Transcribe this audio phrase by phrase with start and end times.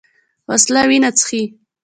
[0.49, 1.41] وسله وینه څښي